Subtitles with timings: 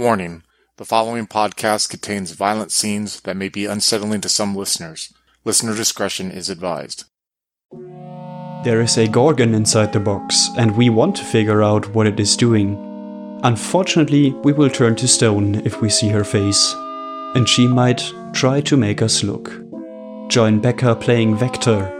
[0.00, 0.44] Warning
[0.78, 5.12] the following podcast contains violent scenes that may be unsettling to some listeners.
[5.44, 7.04] Listener discretion is advised.
[8.64, 12.18] There is a Gorgon inside the box, and we want to figure out what it
[12.18, 12.78] is doing.
[13.44, 16.72] Unfortunately, we will turn to stone if we see her face,
[17.34, 19.52] and she might try to make us look.
[20.28, 21.92] Join Becca playing Vector,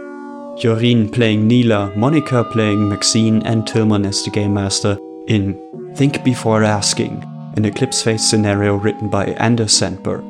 [0.57, 4.97] Joreen playing Neela, Monica playing Maxine, and Tillman as the Game Master
[5.27, 10.23] in Think Before Asking, an Eclipse Phase scenario written by Anders Sandberg.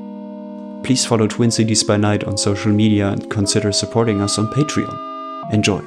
[0.84, 5.54] Please follow Twin Cities by Night on social media and consider supporting us on Patreon.
[5.54, 5.80] Enjoy.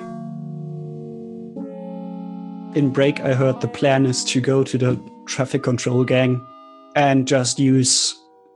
[2.79, 6.45] In break, I heard the plan is to go to the traffic control gang
[6.95, 8.15] and just use.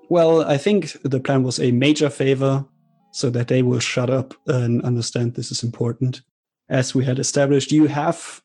[0.08, 2.64] Well, I think the plan was a major favor
[3.12, 6.22] so that they will shut up and understand this is important.
[6.69, 8.41] As we had established, you have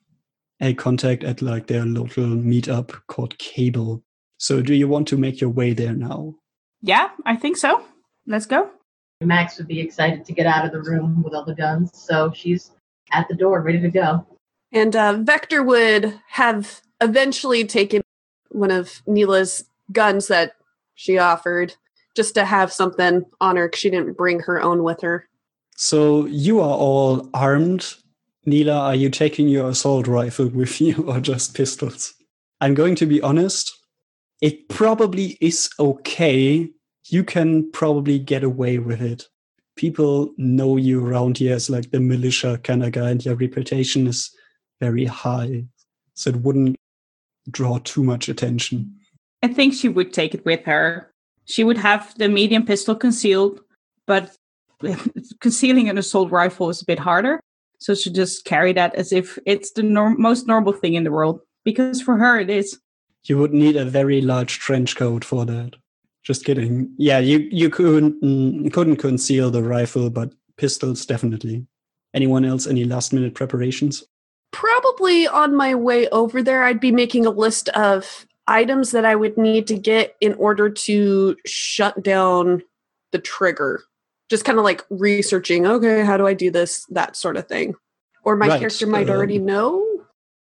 [0.61, 4.03] a contact at like their local meetup called Cable.
[4.43, 6.35] So do you want to make your way there now?
[6.81, 7.81] Yeah, I think so.
[8.27, 8.71] Let's go.
[9.21, 12.29] Max would be excited to get out of the room with all the guns, so
[12.35, 12.71] she's
[13.13, 14.27] at the door, ready to go.
[14.73, 18.01] And uh, Vector would have eventually taken
[18.49, 20.57] one of Neela's guns that
[20.95, 21.75] she offered
[22.13, 25.25] just to have something on her because she didn't bring her own with her.
[25.77, 27.95] So you are all armed.
[28.45, 32.13] Neela, are you taking your assault rifle with you or just pistols?
[32.59, 33.71] I'm going to be honest.
[34.43, 36.69] It probably is okay.
[37.07, 39.29] You can probably get away with it.
[39.77, 44.05] People know you around here as like the militia kind of guy, and your reputation
[44.05, 44.35] is
[44.81, 45.63] very high.
[46.15, 46.75] So it wouldn't
[47.51, 48.93] draw too much attention.
[49.43, 51.09] I think she would take it with her.
[51.45, 53.61] She would have the medium pistol concealed,
[54.07, 54.35] but
[55.39, 57.39] concealing an assault rifle is a bit harder.
[57.79, 61.11] So she just carry that as if it's the norm- most normal thing in the
[61.13, 62.77] world, because for her it is.
[63.25, 65.75] You would need a very large trench coat for that.
[66.23, 66.93] Just kidding.
[66.97, 71.65] Yeah, you you couldn't mm, couldn't conceal the rifle, but pistols definitely.
[72.13, 72.67] Anyone else?
[72.67, 74.03] Any last minute preparations?
[74.51, 79.15] Probably on my way over there, I'd be making a list of items that I
[79.15, 82.61] would need to get in order to shut down
[83.11, 83.83] the trigger.
[84.29, 86.85] Just kind of like researching, okay, how do I do this?
[86.89, 87.75] That sort of thing.
[88.23, 89.85] Or my Right, character might um, already know.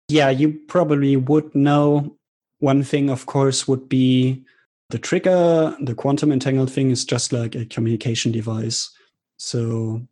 [0.09, 2.16] Yeah, you probably would know.
[2.60, 4.44] One thing, of course, would be
[4.91, 5.76] the trigger.
[5.81, 8.91] The quantum entangled thing is just like a communication device.
[9.38, 10.03] So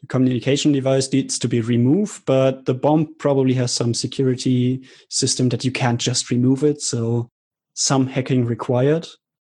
[0.00, 5.50] the communication device needs to be removed, but the bomb probably has some security system
[5.50, 6.80] that you can't just remove it.
[6.80, 7.30] So
[7.74, 9.06] some hacking required.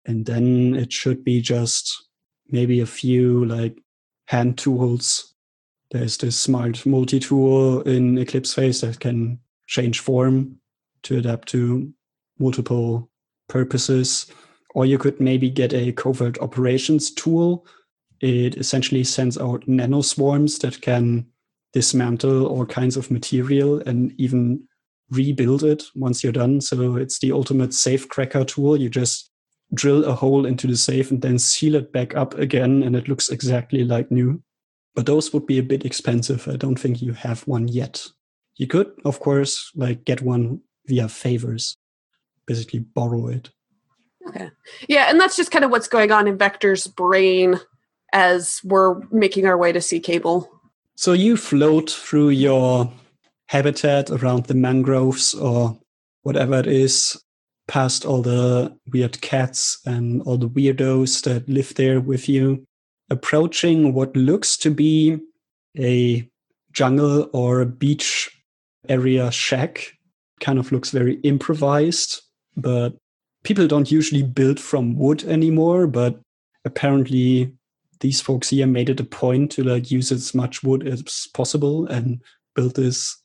[0.06, 2.08] And then it should be just
[2.48, 3.78] maybe a few like
[4.26, 5.34] hand tools.
[5.90, 10.56] There's this smart multi tool in Eclipse Phase that can change form
[11.02, 11.92] to adapt to
[12.40, 13.10] multiple
[13.48, 14.26] purposes.
[14.74, 17.66] Or you could maybe get a covert operations tool.
[18.20, 21.26] It essentially sends out nanoswarms that can
[21.72, 24.62] dismantle all kinds of material and even
[25.10, 26.60] rebuild it once you're done.
[26.60, 28.76] So it's the ultimate safe cracker tool.
[28.76, 29.30] You just
[29.74, 33.08] drill a hole into the safe and then seal it back up again, and it
[33.08, 34.42] looks exactly like new.
[34.94, 36.48] But those would be a bit expensive.
[36.48, 38.06] I don't think you have one yet.
[38.56, 41.76] You could, of course, like get one via favors,
[42.46, 43.50] basically borrow it.
[44.28, 44.50] Okay.
[44.88, 47.58] Yeah, and that's just kind of what's going on in Vector's brain
[48.12, 50.50] as we're making our way to see Cable.
[50.96, 52.92] So you float through your
[53.48, 55.78] habitat around the mangroves or
[56.22, 57.20] whatever it is,
[57.66, 62.64] past all the weird cats and all the weirdos that live there with you,
[63.08, 65.18] approaching what looks to be
[65.78, 66.28] a
[66.72, 68.30] jungle or a beach
[68.88, 69.92] area shack.
[70.40, 72.22] Kind of looks very improvised,
[72.60, 72.94] but
[73.42, 76.20] people don't usually build from wood anymore, but
[76.64, 77.52] apparently
[78.00, 81.86] these folks here made it a point to like use as much wood as possible
[81.86, 82.22] and
[82.54, 83.16] build this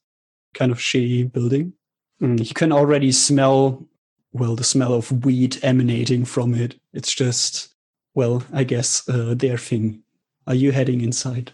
[0.53, 1.73] kind of shitty building.
[2.21, 3.85] Mm, you can already smell,
[4.33, 6.79] well, the smell of weed emanating from it.
[6.93, 7.73] It's just,
[8.13, 10.01] well, I guess uh, their thing.
[10.47, 11.51] Are you heading inside?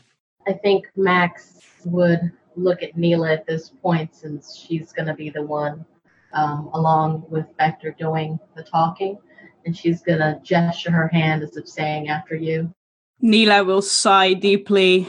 [0.47, 5.29] I think Max would look at Neela at this point since she's going to be
[5.29, 5.85] the one,
[6.33, 9.17] um, along with Vector, doing the talking.
[9.65, 12.73] And she's going to gesture her hand as if saying, after you.
[13.21, 15.07] Neela will sigh deeply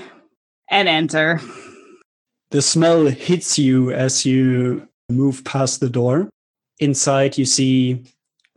[0.69, 1.41] and enter.
[2.51, 6.29] The smell hits you as you move past the door.
[6.81, 8.05] Inside, you see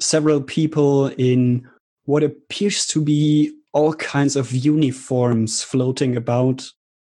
[0.02, 1.68] several people in
[2.04, 6.70] what appears to be all kinds of uniforms floating about,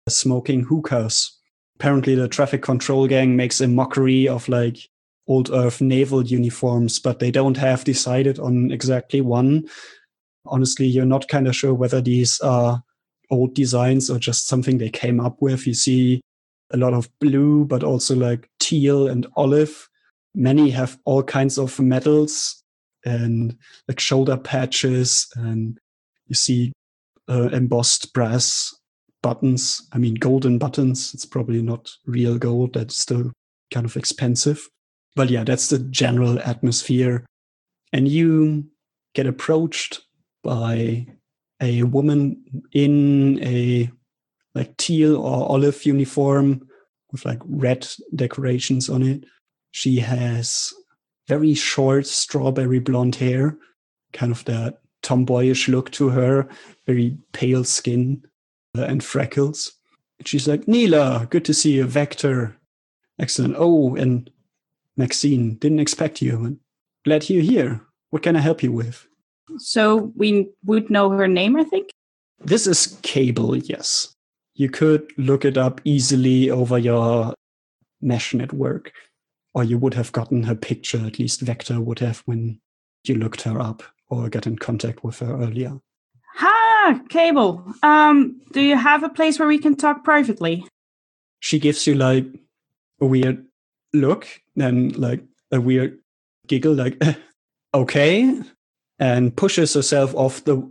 [0.08, 1.38] smoking hookahs.
[1.76, 4.78] Apparently, the traffic control gang makes a mockery of like
[5.26, 9.68] old Earth naval uniforms, but they don't have decided on exactly one.
[10.46, 12.82] Honestly, you're not kind of sure whether these are
[13.30, 15.66] old designs or just something they came up with.
[15.66, 16.20] You see
[16.72, 19.88] a lot of blue, but also like teal and olive.
[20.34, 22.62] Many have all kinds of medals
[23.04, 23.56] and
[23.88, 25.78] like shoulder patches, and
[26.26, 26.72] you see
[27.28, 28.74] uh, embossed brass
[29.22, 29.86] buttons.
[29.92, 31.14] I mean, golden buttons.
[31.14, 32.74] It's probably not real gold.
[32.74, 33.32] That's still
[33.72, 34.68] kind of expensive.
[35.14, 37.26] But yeah, that's the general atmosphere.
[37.92, 38.66] And you
[39.14, 40.00] get approached
[40.42, 41.06] by
[41.60, 42.42] a woman
[42.72, 43.90] in a
[44.54, 46.66] like teal or olive uniform
[47.10, 49.24] with like red decorations on it.
[49.70, 50.72] She has
[51.28, 53.56] very short strawberry blonde hair,
[54.12, 56.48] kind of that tomboyish look to her,
[56.86, 58.22] very pale skin
[58.76, 59.72] uh, and freckles.
[60.24, 61.84] She's like, Neela, good to see you.
[61.84, 62.56] Vector.
[63.18, 63.54] Excellent.
[63.58, 64.30] Oh, and
[64.96, 66.58] Maxine, didn't expect you.
[67.04, 67.80] Glad you're here.
[68.10, 69.06] What can I help you with?
[69.58, 71.90] So we would know her name, I think.
[72.40, 74.14] This is Cable, yes.
[74.54, 77.34] You could look it up easily over your
[78.00, 78.92] mesh network,
[79.54, 82.60] or you would have gotten her picture, at least Vector would have when
[83.04, 85.80] you looked her up or got in contact with her earlier.
[86.34, 87.64] Ha, Cable.
[87.82, 90.66] Um, do you have a place where we can talk privately?
[91.40, 92.26] She gives you like
[93.00, 93.46] a weird
[93.92, 95.98] look and like a weird
[96.46, 97.00] giggle, like,
[97.74, 98.40] okay,
[98.98, 100.70] and pushes herself off the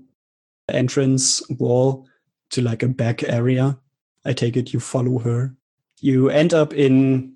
[0.69, 2.07] entrance wall
[2.51, 3.77] to like a back area.
[4.25, 5.55] I take it you follow her.
[5.99, 7.33] You end up in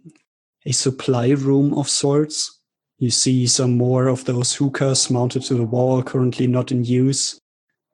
[0.66, 2.60] a supply room of sorts.
[2.98, 7.40] You see some more of those hookahs mounted to the wall, currently not in use.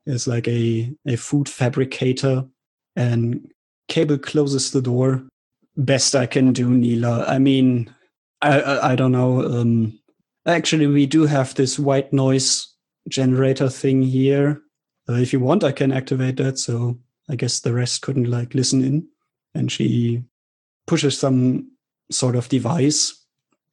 [0.05, 2.45] It's like a, a food fabricator,
[2.95, 3.51] and
[3.87, 5.23] Cable closes the door.
[5.77, 7.25] Best I can do, Neela.
[7.27, 7.93] I mean,
[8.41, 9.41] I, I, I don't know.
[9.43, 9.99] Um,
[10.45, 12.67] actually, we do have this white noise
[13.07, 14.61] generator thing here.
[15.09, 16.59] Uh, if you want, I can activate that.
[16.59, 19.07] So I guess the rest couldn't like listen in.
[19.53, 20.23] And she
[20.87, 21.71] pushes some
[22.11, 23.17] sort of device.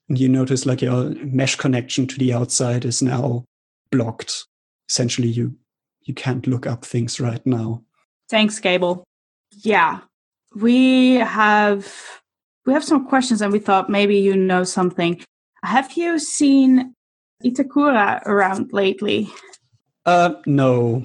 [0.09, 3.45] And you notice like your mesh connection to the outside is now
[3.91, 4.47] blocked.
[4.89, 5.55] Essentially, you
[6.03, 7.83] you can't look up things right now.
[8.31, 9.05] Thanks, Cable.
[9.63, 10.01] Yeah,
[10.61, 12.21] we have
[12.67, 15.21] we have some questions, and we thought maybe you know something.
[15.65, 16.95] Have you seen
[17.45, 19.31] Itakura around lately?
[20.05, 21.05] Uh, no.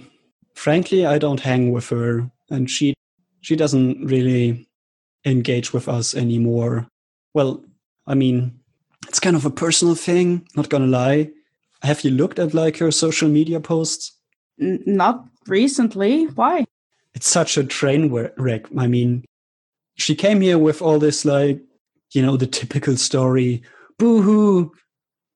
[0.56, 2.94] Frankly, I don't hang with her, and she
[3.42, 4.68] she doesn't really
[5.26, 6.88] engage with us anymore.
[7.34, 7.64] Well,
[8.08, 8.60] I mean,
[9.08, 10.48] it's kind of a personal thing.
[10.56, 11.32] Not gonna lie.
[11.82, 14.12] Have you looked at like her social media posts?
[14.60, 16.26] N- not recently.
[16.26, 16.66] Why?
[17.16, 18.66] It's such a train wreck.
[18.78, 19.26] I mean,
[19.96, 21.62] she came here with all this like,
[22.12, 23.64] you know, the typical story.
[23.98, 24.72] Boo hoo!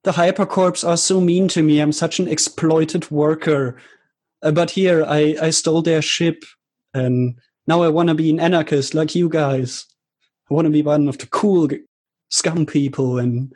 [0.04, 1.80] the hypercorps are so mean to me.
[1.80, 3.76] I'm such an exploited worker.
[4.42, 6.44] Uh, but here, I, I stole their ship,
[6.94, 9.84] and now I want to be an anarchist like you guys.
[10.50, 11.68] I want to be one of the cool
[12.30, 13.52] scum people, and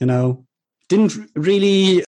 [0.00, 0.44] you know,
[0.88, 2.04] didn't really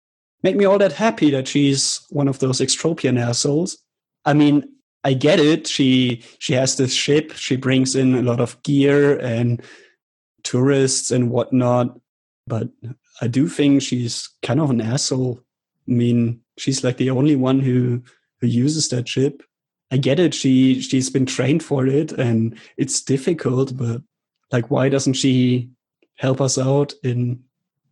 [0.43, 3.77] make me all that happy that she's one of those extropian assholes.
[4.23, 4.63] I mean,
[5.03, 5.67] I get it.
[5.67, 7.33] She she has this ship.
[7.33, 9.61] She brings in a lot of gear and
[10.43, 11.99] tourists and whatnot.
[12.47, 12.69] But
[13.21, 15.39] I do think she's kind of an asshole.
[15.87, 18.03] I mean, she's like the only one who
[18.39, 19.43] who uses that ship.
[19.91, 20.33] I get it.
[20.33, 23.75] She she's been trained for it, and it's difficult.
[23.75, 24.01] But
[24.51, 25.69] like, why doesn't she
[26.15, 27.43] help us out in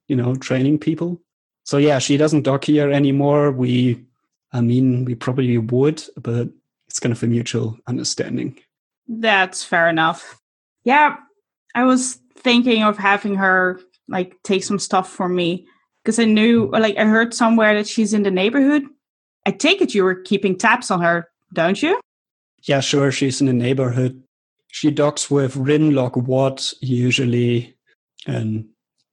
[0.07, 1.21] you know training people?
[1.63, 3.51] So yeah, she doesn't dock here anymore.
[3.51, 4.03] We,
[4.51, 6.49] I mean, we probably would, but
[6.89, 8.57] it's kind of a mutual understanding.
[9.07, 10.39] That's fair enough.
[10.83, 11.17] Yeah,
[11.75, 15.67] I was thinking of having her like take some stuff for me
[16.03, 18.83] because I knew like I heard somewhere that she's in the neighborhood.
[19.45, 21.99] I take it you were keeping tabs on her, don't you?
[22.63, 23.11] Yeah, sure.
[23.11, 24.21] She's in the neighborhood.
[24.71, 27.75] She docks with Rinlock Watt usually,
[28.27, 28.67] and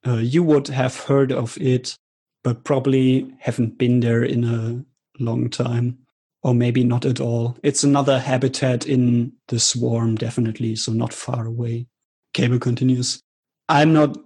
[0.05, 1.95] uh, you would have heard of it,
[2.43, 4.83] but probably haven't been there in a
[5.23, 5.97] long time,
[6.43, 7.57] or maybe not at all.
[7.63, 11.87] It's another habitat in the swarm, definitely, so not far away.
[12.33, 13.21] Cable continues.
[13.69, 14.17] I'm not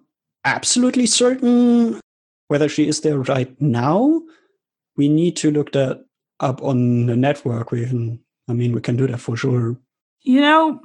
[0.45, 1.99] absolutely certain
[2.47, 4.21] whether she is there right now.
[4.97, 6.03] We need to look that
[6.39, 7.71] up on the network.
[7.71, 9.77] We can, I mean, we can do that for sure.
[10.21, 10.81] You know,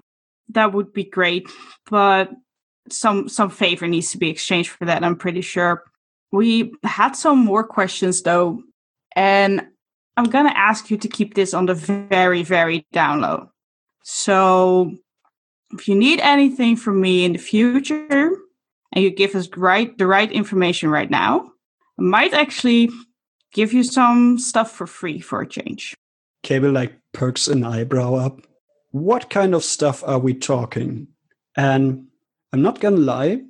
[0.51, 1.49] that would be great,
[1.91, 2.31] but
[2.89, 5.03] some some favor needs to be exchanged for that.
[5.03, 5.83] I'm pretty sure.
[6.31, 8.63] We had some more questions though,
[9.15, 9.67] and
[10.17, 13.51] I'm gonna ask you to keep this on the very very down low.
[14.03, 14.93] So,
[15.73, 18.31] if you need anything from me in the future,
[18.93, 21.51] and you give us right the right information right now,
[21.99, 22.91] I might actually
[23.53, 25.95] give you some stuff for free for a change.
[26.43, 28.41] Cable like perks an eyebrow up.
[28.93, 31.09] What kind of stuff are we talking?
[31.57, 32.07] And
[32.53, 33.43] I'm not gonna lie,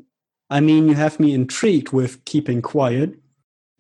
[0.50, 3.14] I mean, you have me intrigued with keeping quiet,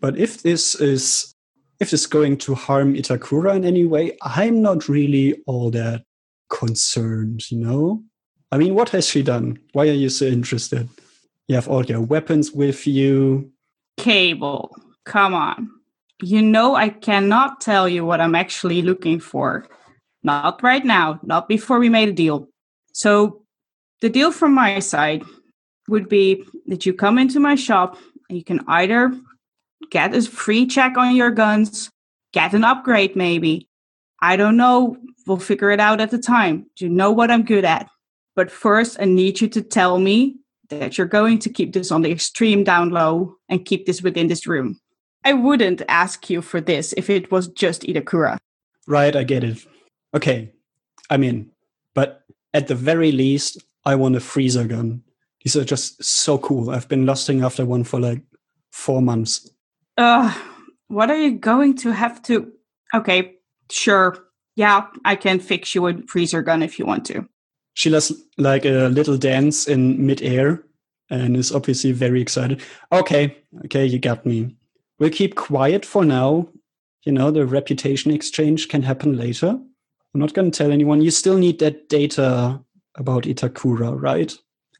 [0.00, 1.34] but if this is
[1.80, 6.04] if is going to harm Itakura in any way, I'm not really all that
[6.48, 8.02] concerned, you know?
[8.52, 9.58] I mean, what has she done?
[9.72, 10.88] Why are you so interested?
[11.48, 13.50] You have all your weapons with you.
[13.96, 15.70] Cable, come on.
[16.22, 19.66] You know I cannot tell you what I'm actually looking for.
[20.22, 22.48] Not right now, not before we made a deal.
[22.92, 23.42] So,
[24.00, 25.22] the deal from my side
[25.88, 27.96] would be that you come into my shop
[28.28, 29.12] and you can either
[29.90, 31.90] get a free check on your guns,
[32.32, 33.68] get an upgrade maybe.
[34.20, 34.96] I don't know.
[35.26, 36.66] We'll figure it out at the time.
[36.78, 37.88] You know what I'm good at.
[38.34, 40.36] But first, I need you to tell me
[40.68, 44.28] that you're going to keep this on the extreme down low and keep this within
[44.28, 44.78] this room.
[45.24, 48.38] I wouldn't ask you for this if it was just Itakura.
[48.86, 49.64] Right, I get it.
[50.14, 50.52] Okay,
[51.10, 51.50] I'm in.
[51.94, 52.22] But
[52.54, 55.02] at the very least, I want a freezer gun.
[55.42, 56.70] These are just so cool.
[56.70, 58.22] I've been lusting after one for like
[58.70, 59.50] four months.
[59.96, 60.34] Uh,
[60.88, 62.52] what are you going to have to?
[62.94, 63.36] Okay,
[63.70, 64.16] sure.
[64.54, 67.28] Yeah, I can fix you a freezer gun if you want to.
[67.74, 70.62] She does like a little dance in midair
[71.10, 72.62] and is obviously very excited.
[72.90, 73.36] Okay,
[73.66, 74.56] okay, you got me.
[74.98, 76.48] We'll keep quiet for now.
[77.04, 79.48] You know, the reputation exchange can happen later.
[79.48, 81.02] I'm not going to tell anyone.
[81.02, 82.60] You still need that data
[82.96, 84.34] about Itakura, right?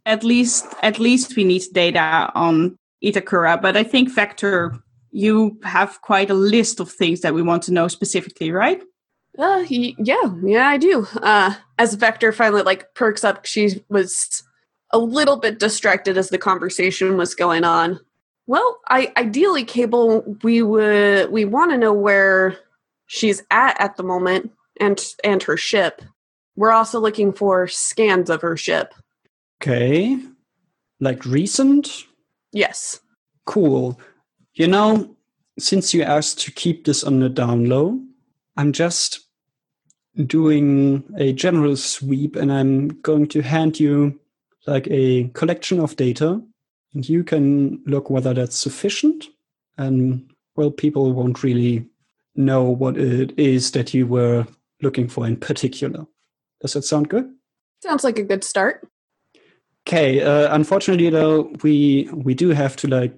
[0.07, 3.61] At least, at least we need data on Itakura.
[3.61, 4.79] But I think Vector,
[5.17, 8.83] you have quite a list of things that we want to know specifically, right?
[9.39, 11.07] Uh, yeah, yeah, I do.
[11.23, 14.43] Uh, as Vector finally like perks up, she was
[14.91, 17.99] a little bit distracted as the conversation was going on.
[18.47, 22.59] Well, I ideally, Cable, we would we want to know where
[23.07, 26.03] she's at at the moment and and her ship.
[26.57, 28.95] We're also looking for scans of her ship.
[29.63, 30.19] Okay.
[31.01, 32.05] Like recent?
[32.53, 33.01] Yes.
[33.47, 33.99] Cool.
[34.57, 35.15] You know,
[35.59, 38.01] since you asked to keep this on the down low,
[38.57, 39.21] I'm just
[40.25, 44.19] doing a general sweep and I'm going to hand you
[44.67, 46.41] like a collection of data.
[46.95, 49.27] And you can look whether that's sufficient.
[49.77, 51.87] And well people won't really
[52.35, 54.47] know what it is that you were
[54.81, 56.07] looking for in particular.
[56.63, 57.31] Does that sound good?
[57.83, 58.89] Sounds like a good start.
[59.87, 63.13] okay uh, unfortunately though we we do have to like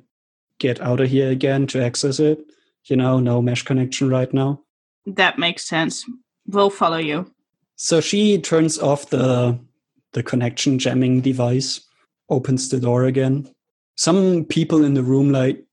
[0.58, 2.38] get out of here again to access it
[2.84, 4.60] you know no mesh connection right now
[5.16, 6.04] That makes sense.
[6.46, 7.32] We'll follow you.
[7.76, 9.58] So she turns off the
[10.12, 11.80] the connection jamming device,
[12.28, 13.48] opens the door again.
[13.96, 15.64] Some people in the room like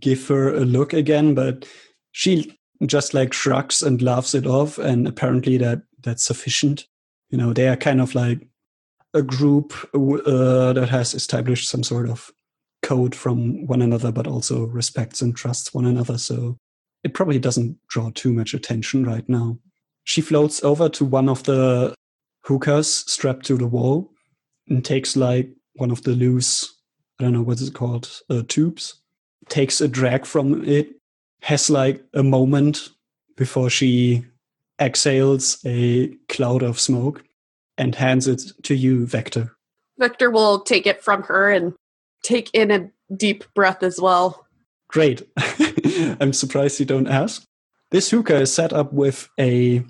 [0.00, 1.66] give her a look again, but
[2.12, 2.56] she
[2.86, 6.86] just like shrugs and laughs it off, and apparently that that's sufficient.
[7.30, 8.46] You know, they are kind of like
[9.14, 12.30] a group uh, that has established some sort of
[12.82, 16.18] code from one another, but also respects and trusts one another.
[16.18, 16.58] So
[17.04, 19.58] it probably doesn't draw too much attention right now.
[20.04, 21.94] She floats over to one of the
[22.44, 24.10] hookahs strapped to the wall
[24.68, 26.76] and takes like one of the loose,
[27.18, 29.00] I don't know what it's called, uh, tubes,
[29.48, 30.90] takes a drag from it,
[31.42, 32.90] has like a moment
[33.36, 34.24] before she
[34.80, 37.24] exhales a cloud of smoke
[37.78, 39.56] and hands it to you, Vector.
[39.98, 41.74] Vector will take it from her and
[42.22, 44.46] take in a deep breath as well.
[44.88, 45.22] Great.
[46.20, 47.46] I'm surprised you don't ask.
[47.90, 49.82] This hookah is set up with a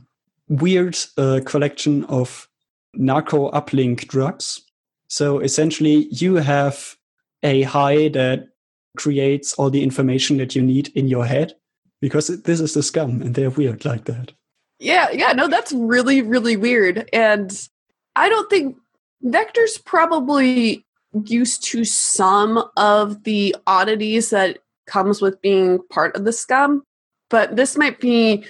[0.48, 2.48] weird uh, collection of
[2.94, 4.60] narco uplink drugs.
[5.08, 6.96] So essentially, you have
[7.42, 8.48] a high that
[8.96, 11.54] creates all the information that you need in your head
[12.00, 14.32] because this is the scum and they're weird like that.
[14.78, 17.08] Yeah, yeah, no, that's really, really weird.
[17.12, 17.68] And
[18.16, 18.76] I don't think
[19.22, 20.84] Vector's probably
[21.24, 26.82] used to some of the oddities that comes with being part of the scum,
[27.30, 28.44] but this might be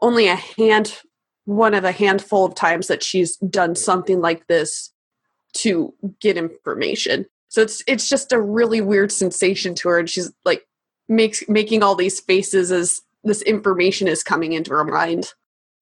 [0.00, 1.00] only a hand
[1.44, 4.92] one of a handful of times that she's done something like this
[5.54, 7.24] to get information.
[7.48, 10.66] So it's it's just a really weird sensation to her and she's like
[11.08, 15.32] makes making all these faces as this information is coming into her mind.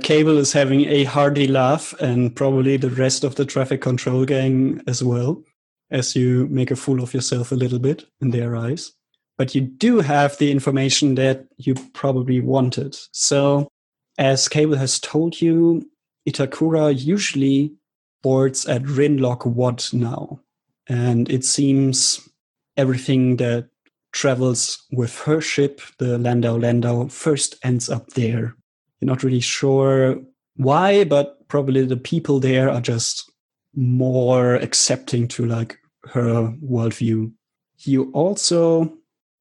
[0.02, 4.82] Cable is having a hearty laugh, and probably the rest of the traffic control gang
[4.86, 5.42] as well,
[5.90, 8.92] as you make a fool of yourself a little bit in their eyes.
[9.36, 12.96] But you do have the information that you probably wanted.
[13.12, 13.68] So,
[14.16, 15.88] as Cable has told you,
[16.28, 17.74] Itakura usually
[18.22, 20.40] boards at Rinlock Wad now.
[20.86, 22.28] And it seems
[22.76, 23.68] everything that
[24.12, 28.54] travels with her ship, the Landau Landau, first ends up there.
[29.00, 30.20] You're not really sure
[30.56, 33.30] why, but probably the people there are just
[33.76, 35.78] more accepting to like
[36.10, 37.32] her worldview.
[37.78, 38.92] You also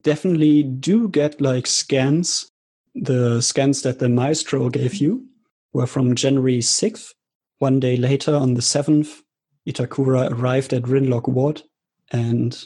[0.04, 2.50] definitely do get like scans.
[2.96, 5.26] The scans that the maestro gave you
[5.74, 7.14] were from January 6th.
[7.60, 9.22] One day later, on the 7th,
[9.68, 11.64] Itakura arrived at Rinlock Ward,
[12.12, 12.66] and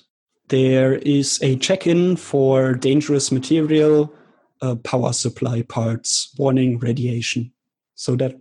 [0.50, 4.14] there is a check in for dangerous material,
[4.62, 7.52] uh, power supply parts, warning radiation.
[7.96, 8.40] So that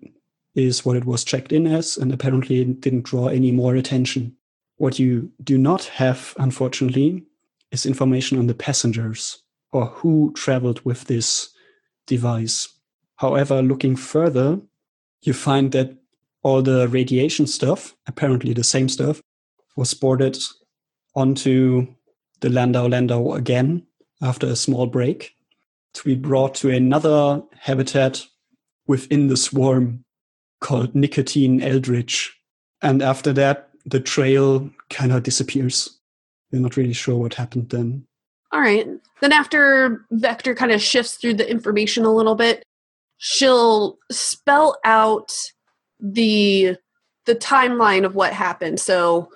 [0.56, 4.34] is what it was checked in as, and apparently it didn't draw any more attention.
[4.78, 7.24] What you do not have, unfortunately,
[7.70, 11.50] is information on the passengers or who traveled with this
[12.06, 12.68] device.
[13.16, 14.60] However, looking further,
[15.22, 15.94] you find that
[16.42, 19.20] all the radiation stuff, apparently the same stuff,
[19.76, 20.38] was boarded
[21.14, 21.86] onto
[22.40, 23.86] the Landau Landau again
[24.22, 25.34] after a small break
[25.94, 28.24] to be brought to another habitat
[28.86, 30.04] within the swarm
[30.60, 32.36] called Nicotine Eldritch.
[32.82, 35.98] And after that, the trail kind of disappears.
[36.50, 38.06] You're not really sure what happened then.
[38.52, 38.86] All right.
[39.20, 42.62] Then after Vector kind of shifts through the information a little bit,
[43.18, 45.32] she'll spell out
[46.00, 46.76] the
[47.24, 48.78] the timeline of what happened.
[48.78, 49.30] So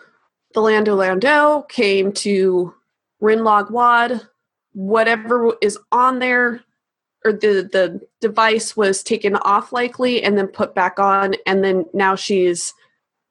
[0.55, 2.75] the Landau Landau came to
[3.23, 4.29] Rinlock Wad.
[4.73, 6.63] Whatever is on there
[7.25, 11.85] or the the device was taken off likely and then put back on and then
[11.93, 12.73] now she's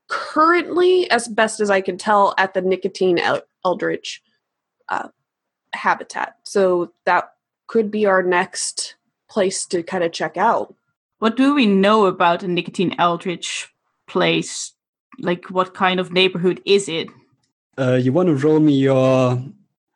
[0.08, 3.19] currently as best as i can tell at the nicotine
[3.63, 4.22] eldritch
[4.89, 5.10] uh,
[5.74, 6.36] habitat.
[6.43, 7.34] So that
[7.67, 8.96] could be our next
[9.29, 10.75] place to kind of check out.
[11.19, 13.72] What do we know about the nicotine eldritch
[14.08, 14.74] place?
[15.19, 17.10] Like what kind of neighborhood is it?
[17.77, 19.41] Uh, you want to roll me your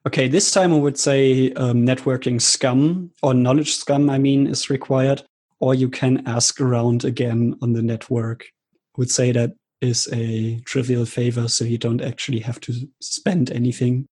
[0.06, 4.70] Okay, this time I would say um, networking scum or knowledge scum, I mean, is
[4.70, 5.24] required,
[5.60, 8.44] or you can ask around again on the network.
[8.44, 13.50] I would say that is a trivial favor, so you don't actually have to spend
[13.52, 14.08] anything.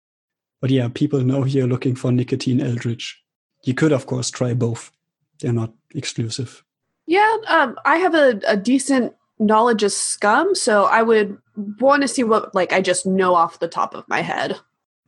[0.62, 3.20] But yeah, people know you're looking for nicotine eldritch.
[3.64, 4.92] You could, of course, try both.
[5.40, 6.64] They're not exclusive.
[7.08, 11.38] Yeah, um, I have a, a decent knowledge of scum, so I would
[11.80, 14.60] want to see what like I just know off the top of my head.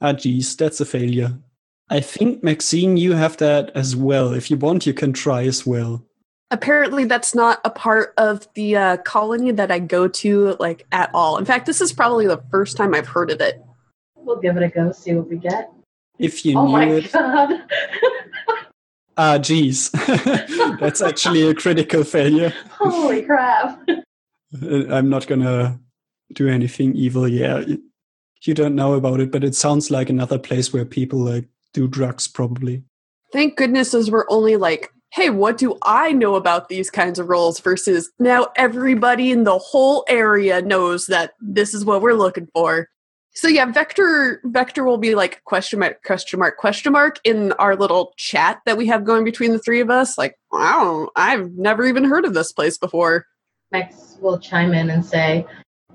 [0.01, 1.37] Ah, geez, that's a failure.
[1.89, 4.33] I think, Maxine, you have that as well.
[4.33, 6.03] If you want, you can try as well.
[6.49, 11.11] Apparently, that's not a part of the uh, colony that I go to, like, at
[11.13, 11.37] all.
[11.37, 13.61] In fact, this is probably the first time I've heard of it.
[14.15, 15.71] We'll give it a go, see what we get.
[16.17, 17.11] If you oh knew my it.
[17.11, 17.61] god.
[19.17, 19.89] Ah, geez.
[20.79, 22.53] that's actually a critical failure.
[22.71, 23.87] Holy crap.
[24.63, 25.79] I'm not gonna
[26.33, 27.27] do anything evil.
[27.27, 27.63] Yeah,
[28.47, 31.88] you don't know about it, but it sounds like another place where people like do
[31.88, 32.84] drugs probably.
[33.32, 37.30] Thank goodness those were only like, hey, what do I know about these kinds of
[37.30, 42.47] roles versus now everybody in the whole area knows that this is what we're looking
[42.54, 42.88] for.
[43.34, 47.77] So yeah, Vector Vector will be like question mark question mark question mark in our
[47.77, 50.17] little chat that we have going between the three of us.
[50.17, 53.25] Like, wow, I've never even heard of this place before.
[53.71, 55.45] Max will chime in and say,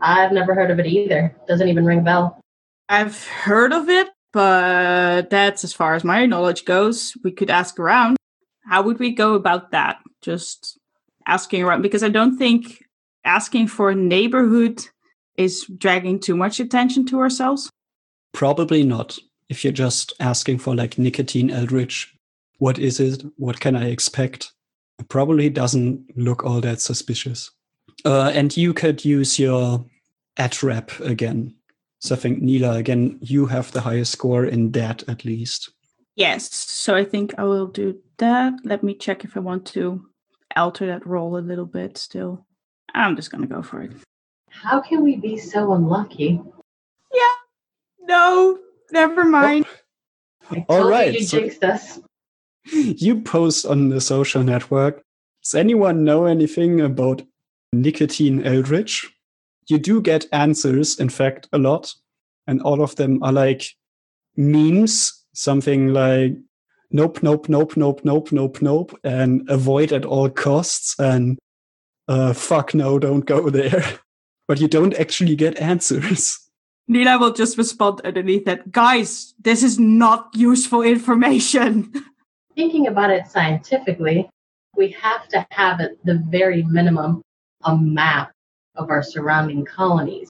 [0.00, 1.34] I've never heard of it either.
[1.48, 2.40] Doesn't even ring a bell.
[2.88, 7.16] I've heard of it, but that's as far as my knowledge goes.
[7.24, 8.16] We could ask around.
[8.64, 9.98] How would we go about that?
[10.22, 10.78] Just
[11.26, 12.84] asking around because I don't think
[13.24, 14.84] asking for a neighborhood
[15.36, 17.70] is dragging too much attention to ourselves.
[18.32, 19.18] Probably not.
[19.48, 22.14] If you're just asking for like nicotine eldritch,
[22.58, 23.22] what is it?
[23.36, 24.52] What can I expect?
[24.98, 27.50] It probably doesn't look all that suspicious.
[28.04, 29.84] Uh, and you could use your
[30.38, 31.54] @-rep again.
[32.00, 35.72] So I think Neela, again, you have the highest score in that at least.
[36.14, 38.54] Yes, so I think I will do that.
[38.64, 40.04] Let me check if I want to
[40.54, 42.46] alter that roll a little bit still.
[42.94, 43.92] I'm just gonna go for it.
[44.50, 46.40] How can we be so unlucky?
[47.12, 47.34] Yeah.
[48.08, 48.58] No,
[48.92, 49.66] never mind.
[50.50, 52.00] I All told right, you you so- jinxed us.
[52.72, 55.02] You post on the social network.
[55.42, 57.22] Does anyone know anything about
[57.72, 59.10] nicotine eldritch?
[59.68, 61.94] You do get answers, in fact, a lot.
[62.46, 63.74] And all of them are like
[64.36, 66.36] memes, something like
[66.90, 71.38] nope, nope, nope, nope, nope, nope, nope, and avoid at all costs, and
[72.08, 73.84] uh, fuck no, don't go there.
[74.48, 76.38] But you don't actually get answers.
[76.88, 78.70] Neela will just respond underneath that.
[78.70, 81.92] Guys, this is not useful information.
[82.54, 84.30] Thinking about it scientifically,
[84.76, 87.22] we have to have at the very minimum
[87.66, 88.32] a map
[88.76, 90.28] of our surrounding colonies.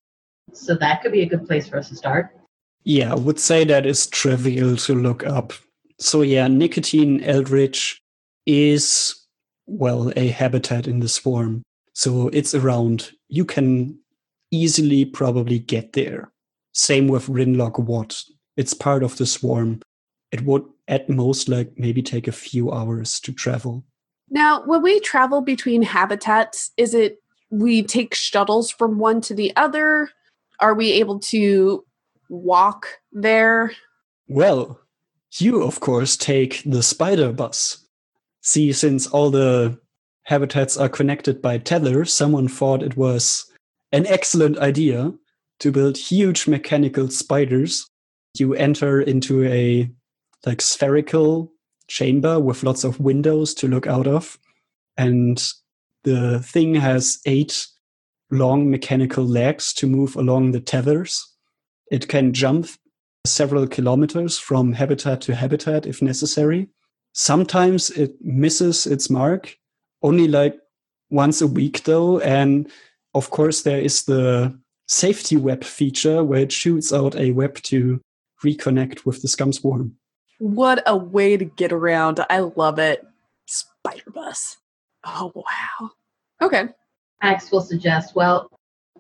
[0.53, 2.31] So that could be a good place for us to start.
[2.85, 5.53] Yeah, I would say that is trivial to look up.
[5.99, 8.01] So yeah, nicotine eldritch
[8.47, 9.27] is
[9.67, 11.63] well a habitat in the swarm.
[11.95, 13.11] So it's around.
[13.29, 13.99] You can
[14.51, 16.31] easily probably get there.
[16.73, 18.23] Same with Rinlock Watt.
[18.57, 19.81] It's part of the swarm.
[20.31, 23.85] It would at most like maybe take a few hours to travel.
[24.29, 27.19] Now, when we travel between habitats, is it
[27.51, 30.11] we take shuttles from one to the other?
[30.61, 31.85] Are we able to
[32.29, 33.73] walk there?
[34.29, 34.81] Well,
[35.39, 37.87] you of course take the spider bus.
[38.43, 39.79] See, since all the
[40.25, 43.45] habitats are connected by tether, someone thought it was
[43.93, 45.13] an excellent idea
[45.61, 47.89] to build huge mechanical spiders.
[48.39, 49.91] You enter into a
[50.45, 51.53] like spherical
[51.89, 54.39] chamber with lots of windows to look out of.
[54.97, 55.43] And
[56.07, 57.67] the thing has eight
[58.31, 61.35] long mechanical legs to move along the tethers.
[61.91, 62.69] It can jump
[63.27, 66.69] several kilometers from habitat to habitat if necessary.
[67.13, 69.57] Sometimes it misses its mark,
[70.01, 70.57] only like
[71.11, 72.21] once a week though.
[72.21, 72.71] And
[73.13, 78.01] of course, there is the safety web feature where it shoots out a web to
[78.45, 79.97] reconnect with the scum swarm.
[80.39, 82.25] What a way to get around.
[82.31, 83.05] I love it.
[83.47, 84.59] Spider bus.
[85.07, 85.91] Oh, wow.
[86.43, 86.69] Okay.
[87.23, 88.51] Max will suggest, well,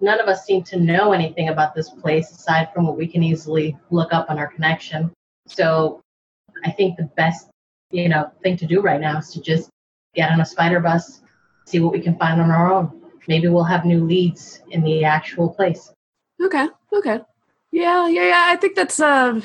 [0.01, 3.23] none of us seem to know anything about this place aside from what we can
[3.23, 5.11] easily look up on our connection.
[5.47, 6.01] So
[6.65, 7.49] I think the best,
[7.91, 9.69] you know, thing to do right now is to just
[10.15, 11.23] get on a spider bus,
[11.67, 13.03] see what we can find on our own.
[13.29, 15.93] Maybe we'll have new leads in the actual place.
[16.41, 16.69] Okay.
[16.93, 17.21] Okay.
[17.73, 18.45] Yeah, yeah, yeah.
[18.47, 19.41] I think that's uh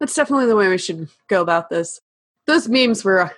[0.00, 2.00] that's definitely the way we should go about this.
[2.46, 3.30] Those memes were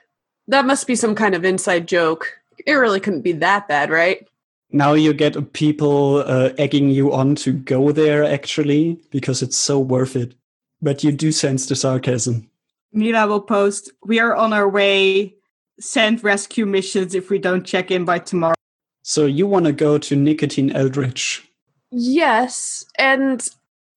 [0.48, 2.40] that must be some kind of inside joke.
[2.66, 4.26] It really couldn't be that bad, right?
[4.70, 9.78] Now you get people uh, egging you on to go there actually because it's so
[9.78, 10.34] worth it.
[10.82, 12.50] But you do sense the sarcasm.
[12.92, 15.34] Neela will post, We are on our way.
[15.78, 18.54] Send rescue missions if we don't check in by tomorrow.
[19.02, 21.46] So you want to go to Nicotine Eldritch?
[21.90, 22.84] Yes.
[22.98, 23.46] And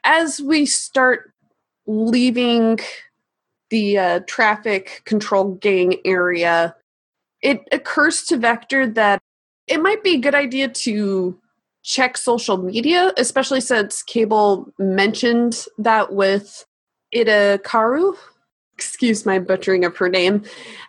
[0.04, 1.34] as we start
[1.88, 2.80] leaving
[3.70, 6.76] the uh, traffic control gang area,
[7.42, 9.22] it occurs to Vector that
[9.68, 11.40] it might be a good idea to
[11.84, 16.66] check social media, especially since Cable mentioned that with
[17.16, 18.16] Ida Karu.
[18.74, 20.42] Excuse my butchering of her name,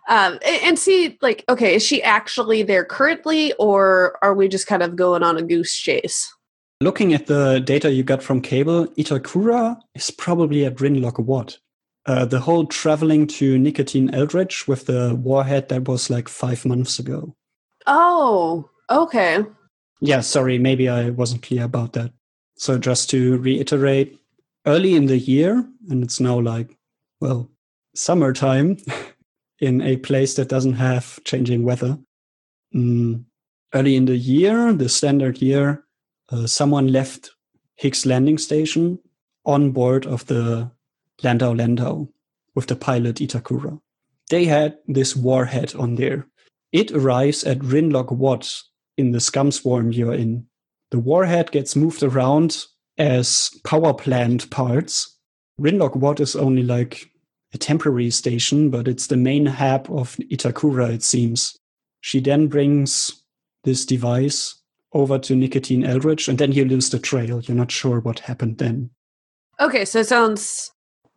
[0.08, 4.84] um, and see, like, okay, is she actually there currently, or are we just kind
[4.84, 6.32] of going on a goose chase?
[6.80, 11.58] Looking at the data you got from Cable, Itakura is probably at Rinlock Watt.
[12.11, 16.99] Uh, the whole traveling to Nicotine Eldritch with the warhead that was like five months
[16.99, 17.37] ago.
[17.87, 19.44] Oh, okay.
[20.01, 22.11] Yeah, sorry, maybe I wasn't clear about that.
[22.57, 24.18] So just to reiterate,
[24.66, 26.77] early in the year, and it's now like,
[27.20, 27.49] well,
[27.94, 28.79] summertime
[29.61, 31.96] in a place that doesn't have changing weather.
[32.75, 33.23] Mm,
[33.73, 35.85] early in the year, the standard year,
[36.33, 37.31] uh, someone left
[37.77, 38.99] Higgs landing station
[39.46, 40.73] on board of the
[41.22, 42.09] Landau Landau
[42.54, 43.80] with the pilot Itakura.
[44.30, 46.26] They had this warhead on there.
[46.72, 48.62] It arrives at Rinlock Watt
[48.96, 50.46] in the scum swarm you're in.
[50.90, 52.64] The warhead gets moved around
[52.98, 55.16] as power plant parts.
[55.61, 57.11] Rinlock Watt is only like
[57.52, 61.56] a temporary station, but it's the main hub of Itakura, it seems.
[62.00, 63.22] She then brings
[63.64, 64.54] this device
[64.92, 67.40] over to Nicotine Eldritch, and then you lose the trail.
[67.40, 68.90] You're not sure what happened then.
[69.61, 70.70] Okay, so it sounds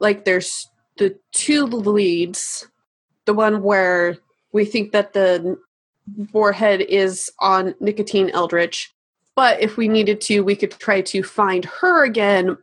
[0.04, 2.68] like there's the two leads.
[3.26, 4.18] The one where
[4.52, 5.58] we think that the
[6.34, 8.94] warhead is on Nicotine Eldritch,
[9.36, 12.58] but if we needed to, we could try to find her again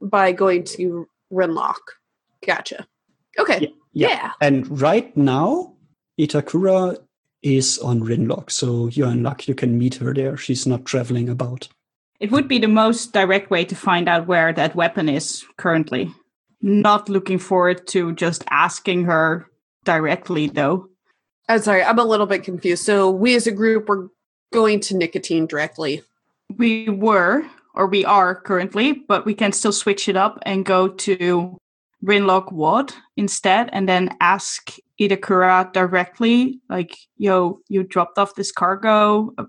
[0.00, 1.82] by going to Rinlock.
[2.46, 2.86] Gotcha.
[3.38, 3.72] Okay.
[3.92, 4.08] Yeah.
[4.08, 4.30] yeah.
[4.40, 5.74] And right now,
[6.18, 6.96] Itakura
[7.42, 9.48] is on Rinlock, so you're in luck.
[9.48, 10.36] You can meet her there.
[10.36, 11.68] She's not traveling about.
[12.20, 16.14] It would be the most direct way to find out where that weapon is currently.
[16.66, 19.46] Not looking forward to just asking her
[19.84, 20.88] directly, though.
[21.46, 22.84] I'm sorry, I'm a little bit confused.
[22.84, 24.08] So we as a group were
[24.50, 26.02] going to nicotine directly.
[26.56, 30.88] We were, or we are currently, but we can still switch it up and go
[30.88, 31.58] to
[32.02, 39.34] Rinlock Watt instead and then ask Itakura directly, like, yo, you dropped off this cargo
[39.36, 39.44] a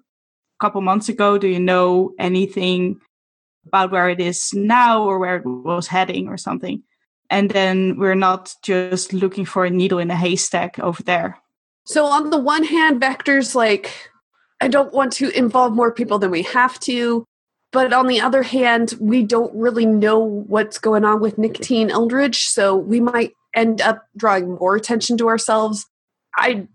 [0.60, 1.38] couple months ago.
[1.38, 3.00] Do you know anything
[3.68, 6.84] about where it is now or where it was heading or something?
[7.30, 11.40] And then we're not just looking for a needle in a haystack over there.
[11.86, 13.92] So, on the one hand, Vector's like,
[14.62, 17.26] I don't want to involve more people than we have to.
[17.76, 22.48] but on the other hand, we don't really know what's going on with Nicotine Eldritch,
[22.48, 25.86] so we might end up drawing more attention to ourselves.
[26.38, 26.70] I,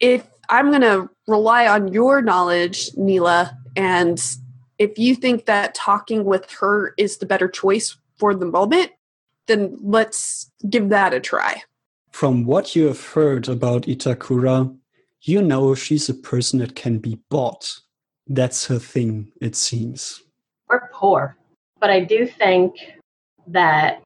[0.00, 4.22] if I'm going to rely on your knowledge, Neela, and
[4.78, 8.90] if you think that talking with her is the better choice for the moment,
[9.46, 11.62] then let's give that a try.
[12.10, 14.76] From what you have heard about Itakura,
[15.22, 17.80] you know she's a person that can be bought.
[18.26, 20.22] That's her thing, it seems.
[20.68, 21.36] We're poor.
[21.80, 22.76] But I do think
[23.48, 24.02] that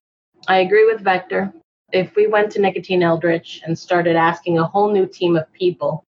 [0.48, 1.52] I agree with Vector.
[1.92, 6.04] If we went to Nicotine Eldritch and started asking a whole new team of people,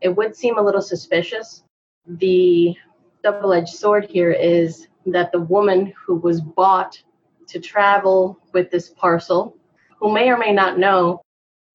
[0.00, 1.62] it would seem a little suspicious.
[2.06, 2.74] The
[3.22, 7.02] double edged sword here is that the woman who was bought
[7.48, 9.56] to travel with this parcel,
[9.98, 11.20] who may or may not know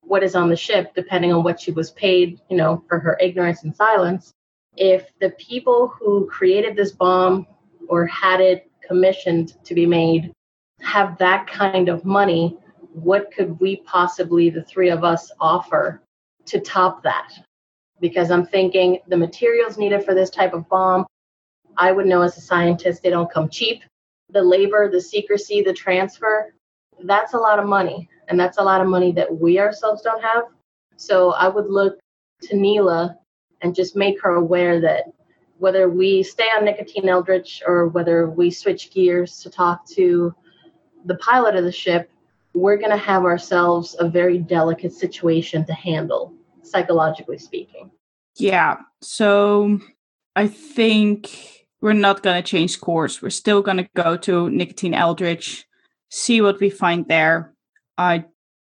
[0.02, 3.18] what is on the ship, depending on what she was paid, you know, for her
[3.22, 4.32] ignorance and silence.
[4.76, 7.46] If the people who created this bomb
[7.88, 10.32] or had it commissioned to be made
[10.82, 12.58] have that kind of money,
[12.94, 16.02] what could we possibly, the three of us, offer
[16.46, 17.32] to top that?
[18.00, 21.06] Because I'm thinking the materials needed for this type of bomb,
[21.78, 23.84] I would know as a scientist, they don't come cheap.
[24.32, 26.54] The labor, the secrecy, the transfer,
[27.04, 28.10] that's a lot of money.
[28.28, 30.44] And that's a lot of money that we ourselves don't have.
[30.98, 32.00] So I would look
[32.44, 33.18] to Neela
[33.62, 35.06] and just make her aware that
[35.58, 40.34] whether we stay on Nicotine Eldritch or whether we switch gears to talk to
[41.06, 42.10] the pilot of the ship,
[42.54, 46.34] we're going to have ourselves a very delicate situation to handle,
[46.64, 47.92] psychologically speaking.
[48.38, 48.78] Yeah.
[49.02, 49.80] So
[50.36, 53.22] I think we're not going to change course.
[53.22, 55.66] We're still going to go to Nicotine Eldritch,
[56.10, 57.54] see what we find there.
[57.98, 58.26] I'm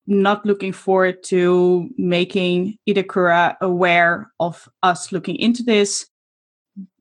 [0.08, 6.08] not looking forward to making Itakura aware of us looking into this.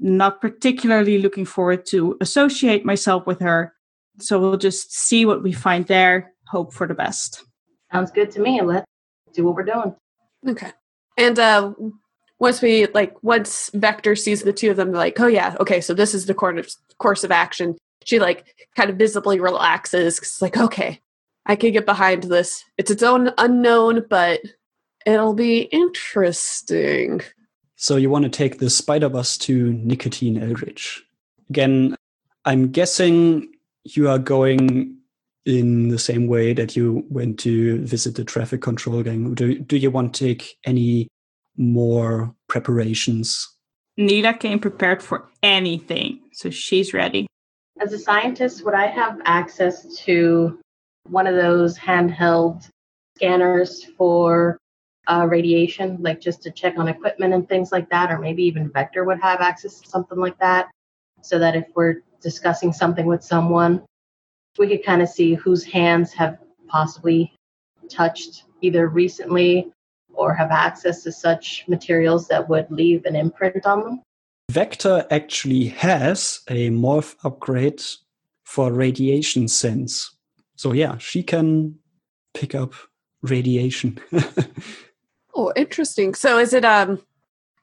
[0.00, 3.74] Not particularly looking forward to associate myself with her.
[4.18, 7.44] So we'll just see what we find there, hope for the best.
[7.92, 8.60] Sounds good to me.
[8.60, 8.86] Let's
[9.32, 9.94] do what we're doing.
[10.46, 10.72] Okay.
[11.16, 11.72] And uh
[12.40, 15.94] once we like once Vector sees the two of them like, oh yeah, okay, so
[15.94, 17.76] this is the course course of action.
[18.08, 20.16] She like kind of visibly relaxes.
[20.16, 20.98] It's like, okay,
[21.44, 22.64] I can get behind this.
[22.78, 24.40] It's its own unknown, but
[25.04, 27.20] it'll be interesting.
[27.76, 31.04] So you want to take the spider bus to Nicotine Eldritch.
[31.50, 31.96] Again,
[32.46, 33.52] I'm guessing
[33.84, 34.96] you are going
[35.44, 39.34] in the same way that you went to visit the traffic control gang.
[39.34, 41.08] Do, do you want to take any
[41.58, 43.46] more preparations?
[43.98, 47.26] Neela came prepared for anything, so she's ready.
[47.80, 50.58] As a scientist, would I have access to
[51.08, 52.68] one of those handheld
[53.16, 54.58] scanners for
[55.06, 58.70] uh, radiation, like just to check on equipment and things like that, or maybe even
[58.70, 60.68] Vector would have access to something like that,
[61.22, 63.82] so that if we're discussing something with someone,
[64.58, 67.32] we could kind of see whose hands have possibly
[67.88, 69.70] touched either recently
[70.12, 74.02] or have access to such materials that would leave an imprint on them.
[74.50, 77.82] Vector actually has a morph upgrade
[78.44, 80.10] for radiation sense.
[80.56, 81.78] So yeah, she can
[82.32, 82.72] pick up
[83.22, 83.98] radiation.
[85.34, 86.14] oh, interesting.
[86.14, 87.02] So is it um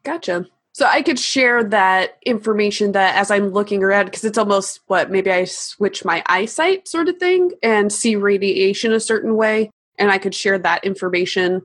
[0.04, 0.46] gotcha.
[0.74, 5.10] So I could share that information that as I'm looking around, because it's almost what
[5.10, 10.12] maybe I switch my eyesight sort of thing and see radiation a certain way, and
[10.12, 11.62] I could share that information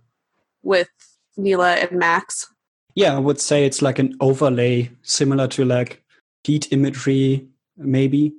[0.62, 0.88] with
[1.36, 2.46] Neela and Max.
[2.94, 6.02] Yeah, I would say it's like an overlay, similar to like
[6.44, 8.32] heat imagery, maybe.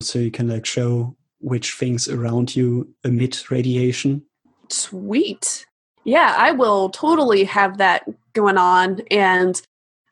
[0.00, 4.22] So you can like show which things around you emit radiation.
[4.68, 5.66] Sweet.
[6.04, 9.60] Yeah, I will totally have that going on and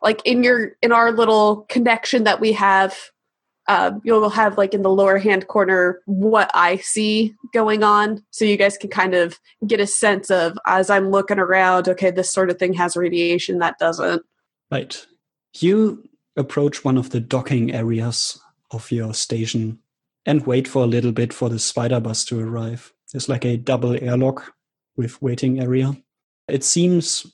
[0.01, 3.11] like in your in our little connection that we have
[3.69, 8.45] uh, you'll have like in the lower hand corner what I see going on, so
[8.45, 11.89] you guys can kind of get a sense of as I'm looking around.
[11.89, 14.23] Okay, this sort of thing has radiation, that doesn't.
[14.71, 15.07] Right.
[15.59, 19.79] You approach one of the docking areas of your station
[20.25, 22.93] and wait for a little bit for the spider bus to arrive.
[23.13, 24.55] There's like a double airlock
[24.97, 25.97] with waiting area.
[26.49, 27.27] It seems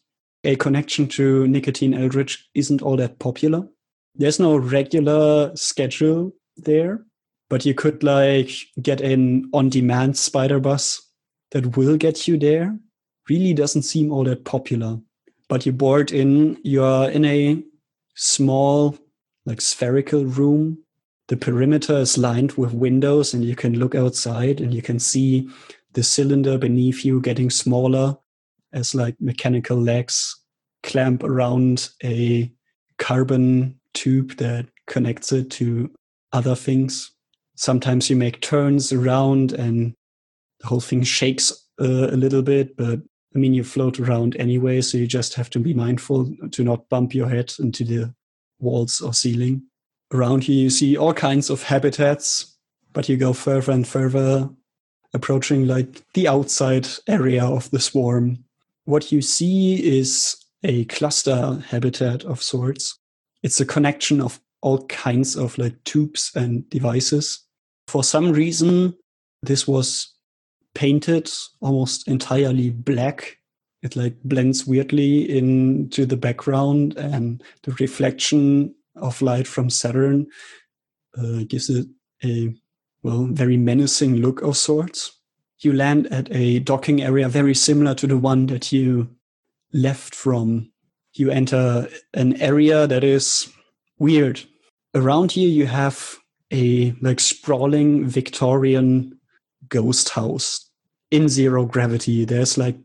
[0.44, 3.68] a connection to Nicotine Eldritch isn't all that popular.
[4.14, 7.04] There's no regular schedule there,
[7.48, 8.50] but you could like
[8.82, 11.00] get an on-demand spider bus
[11.52, 12.78] that will get you there.
[13.28, 14.98] Really doesn't seem all that popular.
[15.48, 17.62] But you board in, you're in a
[18.14, 18.98] small,
[19.46, 20.78] like spherical room.
[21.28, 25.48] The perimeter is lined with windows, and you can look outside and you can see
[25.92, 28.16] the cylinder beneath you getting smaller
[28.72, 30.36] as like mechanical legs
[30.82, 32.52] clamp around a
[32.98, 35.90] carbon tube that connects it to
[36.32, 37.10] other things.
[37.56, 39.94] Sometimes you make turns around and
[40.60, 43.00] the whole thing shakes uh, a little bit, but
[43.34, 46.88] I mean, you float around anyway, so you just have to be mindful to not
[46.88, 48.14] bump your head into the
[48.58, 49.62] walls or ceiling.
[50.12, 52.56] Around here, you see all kinds of habitats,
[52.92, 54.48] but you go further and further,
[55.14, 58.44] approaching like the outside area of the swarm.
[58.84, 62.98] What you see is a cluster habitat of sorts.
[63.42, 67.44] It's a connection of all kinds of like tubes and devices.
[67.86, 68.96] For some reason,
[69.42, 70.12] this was
[70.74, 73.38] painted almost entirely black.
[73.82, 80.26] It like blends weirdly into the background and the reflection of light from Saturn
[81.16, 81.86] uh, gives it
[82.24, 82.54] a
[83.02, 85.20] well very menacing look of sorts.
[85.60, 89.08] You land at a docking area very similar to the one that you
[89.72, 90.70] left from.
[91.18, 93.52] You enter an area that is
[93.98, 94.40] weird.
[94.94, 96.16] Around here you have
[96.52, 99.18] a like sprawling Victorian
[99.68, 100.70] ghost house
[101.10, 102.24] in zero gravity.
[102.24, 102.76] There's like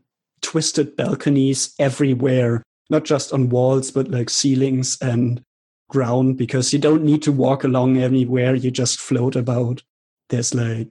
[0.42, 5.42] twisted balconies everywhere, not just on walls, but like ceilings and
[5.88, 8.54] ground because you don't need to walk along anywhere.
[8.54, 9.82] You just float about.
[10.28, 10.88] There's like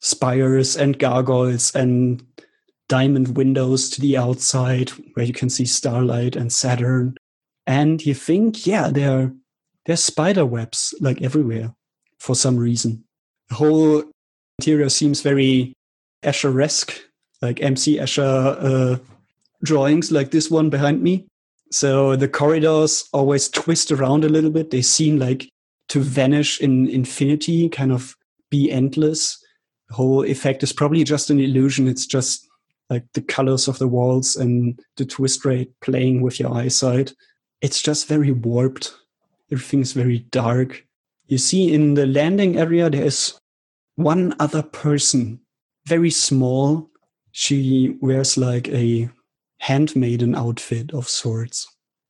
[0.00, 2.22] spires and gargoyles and
[2.88, 7.16] diamond windows to the outside where you can see starlight and Saturn.
[7.66, 9.32] And you think, yeah, there,
[9.86, 11.74] there's spider webs like everywhere
[12.18, 13.04] for some reason.
[13.48, 14.04] The whole
[14.58, 15.74] interior seems very
[16.22, 16.94] Escher-esque,
[17.42, 18.98] like MC Escher uh,
[19.62, 21.26] drawings like this one behind me.
[21.70, 24.70] So the corridors always twist around a little bit.
[24.70, 25.48] They seem like
[25.88, 28.14] to vanish in infinity, kind of
[28.50, 29.38] be endless.
[29.88, 31.88] The whole effect is probably just an illusion.
[31.88, 32.46] It's just
[32.94, 37.12] like the colors of the walls and the twist rate playing with your eyesight.
[37.60, 38.94] It's just very warped.
[39.50, 40.86] Everything's very dark.
[41.26, 43.38] You see in the landing area, there is
[43.96, 45.40] one other person
[45.86, 46.90] very small.
[47.32, 49.08] She wears like a
[49.58, 51.66] handmaiden outfit of sorts.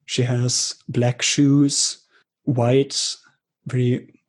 [0.06, 2.04] She has black shoes,
[2.42, 3.16] white,
[3.66, 4.20] very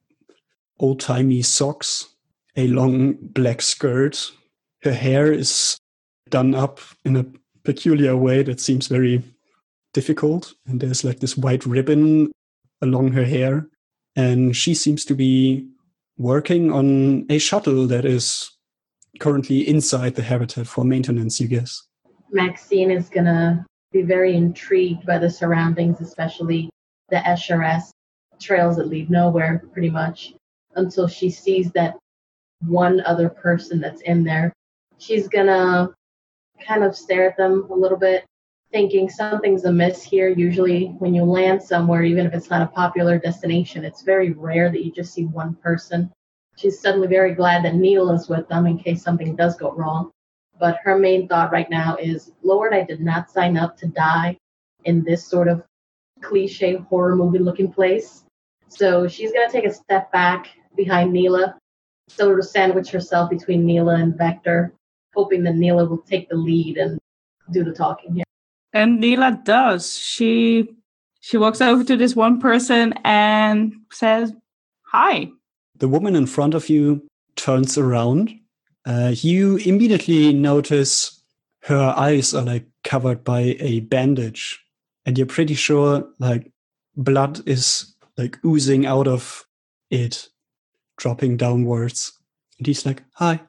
[0.79, 2.15] old timey socks,
[2.55, 4.31] a long black skirt.
[4.83, 5.77] Her hair is
[6.29, 7.25] done up in a
[7.63, 9.23] peculiar way that seems very
[9.93, 10.53] difficult.
[10.67, 12.31] And there's like this white ribbon
[12.81, 13.67] along her hair.
[14.15, 15.67] And she seems to be
[16.17, 18.49] working on a shuttle that is
[19.19, 21.83] currently inside the habitat for maintenance, you guess?
[22.31, 26.69] Maxine is going to be very intrigued by the surroundings, especially
[27.09, 27.91] the SRS
[28.39, 30.33] trails that lead nowhere, pretty much,
[30.75, 31.97] until she sees that
[32.61, 34.51] one other person that's in there.
[34.97, 35.93] She's going to
[36.59, 38.25] kind of stare at them a little bit,
[38.71, 40.29] thinking something's amiss here.
[40.29, 44.71] Usually, when you land somewhere, even if it's not a popular destination, it's very rare
[44.71, 46.11] that you just see one person
[46.55, 50.11] she's suddenly very glad that Neela is with them in case something does go wrong.
[50.59, 54.37] But her main thought right now is, Lord, I did not sign up to die
[54.85, 55.63] in this sort of
[56.21, 58.23] cliche horror movie looking place.
[58.69, 61.57] So she's going to take a step back behind Neela,
[62.07, 64.73] sort of sandwich herself between Neela and Vector,
[65.15, 66.99] hoping that Neela will take the lead and
[67.51, 68.23] do the talking here.
[68.73, 69.97] And Neela does.
[69.97, 70.69] She
[71.21, 74.33] she walks over to this one person and says,
[74.83, 75.31] "Hi,
[75.77, 78.37] the woman in front of you turns around.
[78.85, 81.21] Uh, you immediately notice
[81.63, 84.63] her eyes are like covered by a bandage,
[85.05, 86.51] and you're pretty sure like
[86.95, 89.45] blood is like oozing out of
[89.89, 90.29] it,
[90.97, 92.11] dropping downwards.
[92.57, 93.41] And he's like, "Hi."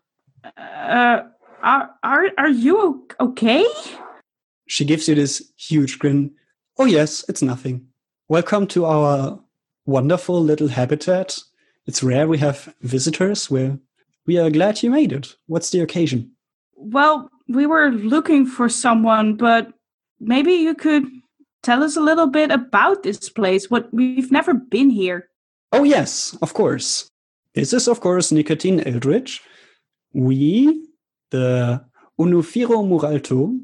[0.56, 1.24] Uh,
[1.66, 3.66] are are are you okay?
[4.66, 6.34] She gives you this huge grin.
[6.78, 7.86] Oh yes, it's nothing.
[8.28, 9.38] Welcome to our
[9.84, 11.38] wonderful little habitat
[11.86, 13.50] it's rare we have visitors.
[13.50, 13.78] We're,
[14.26, 15.36] we are glad you made it.
[15.46, 16.32] What's the occasion?
[16.74, 19.72] Well, we were looking for someone, but
[20.18, 21.06] maybe you could
[21.62, 23.70] tell us a little bit about this place.
[23.70, 25.28] What we've never been here.
[25.72, 27.08] Oh yes, of course.
[27.54, 29.42] This is of course Nicotine Eldritch.
[30.12, 30.85] We,
[31.30, 31.84] the
[32.18, 33.58] Unufiro Muralto,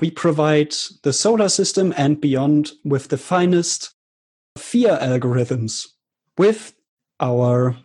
[0.00, 3.94] we provide the solar system and beyond with the finest
[4.56, 5.86] fear algorithms
[6.38, 6.74] with
[7.20, 7.76] our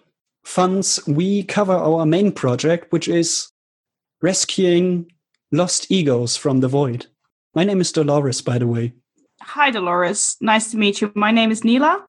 [0.45, 3.49] funds, we cover our main project, which is
[4.21, 5.11] rescuing
[5.51, 7.07] lost egos from the void.
[7.53, 8.93] My name is Dolores, by the way.
[9.41, 10.38] Hi, Dolores.
[10.39, 11.11] Nice to meet you.
[11.15, 12.05] My name is Neela.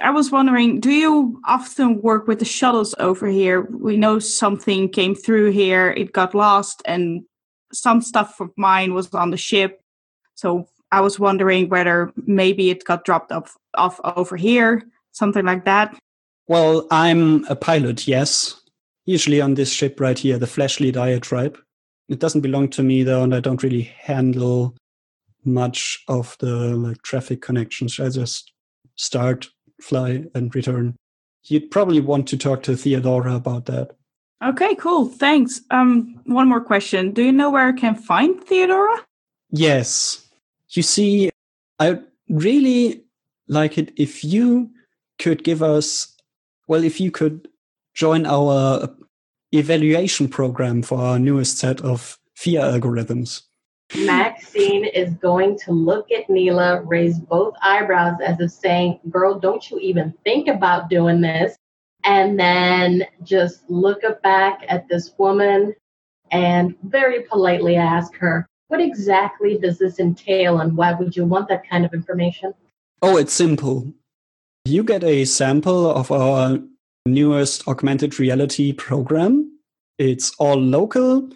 [0.00, 3.62] I was wondering, do you often work with the shuttles over here?
[3.62, 7.24] We know something came through here, it got lost, and
[7.72, 9.80] some stuff of mine was on the ship.
[10.34, 14.82] So I was wondering whether maybe it got dropped off, off over here,
[15.12, 15.96] something like that.
[16.46, 18.60] Well, I'm a pilot, yes.
[19.06, 21.58] Usually on this ship right here, the Fleshly Diatribe.
[22.08, 24.76] It doesn't belong to me though, and I don't really handle
[25.44, 27.98] much of the like traffic connections.
[27.98, 28.52] I just
[28.96, 29.48] start,
[29.84, 30.96] fly, and return.
[31.44, 33.96] You'd probably want to talk to Theodora about that.
[34.42, 35.06] Okay, cool.
[35.06, 35.60] Thanks.
[35.70, 37.12] Um, one more question.
[37.12, 39.04] Do you know where I can find Theodora?
[39.50, 40.26] Yes.
[40.70, 41.30] You see,
[41.78, 43.04] I really
[43.46, 44.70] like it if you
[45.18, 46.14] could give us,
[46.66, 47.48] well, if you could
[47.94, 48.88] join our
[49.52, 53.42] evaluation program for our newest set of fear algorithms.
[53.96, 59.70] Maxine is going to look at Neela, raise both eyebrows as if saying, Girl, don't
[59.70, 61.56] you even think about doing this.
[62.04, 65.74] And then just look back at this woman
[66.30, 71.48] and very politely ask her, What exactly does this entail and why would you want
[71.48, 72.52] that kind of information?
[73.00, 73.92] Oh, it's simple.
[74.64, 76.58] You get a sample of our
[77.06, 79.58] newest augmented reality program.
[79.98, 81.28] It's all local.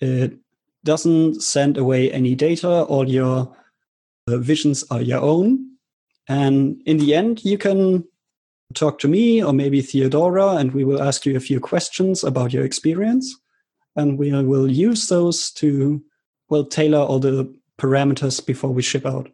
[0.00, 0.38] It
[0.86, 2.84] doesn't send away any data.
[2.84, 3.54] All your
[4.26, 5.76] uh, visions are your own.
[6.28, 8.04] And in the end, you can
[8.74, 12.52] talk to me or maybe Theodora, and we will ask you a few questions about
[12.52, 13.36] your experience.
[13.94, 16.02] And we will use those to,
[16.48, 19.28] well, tailor all the parameters before we ship out.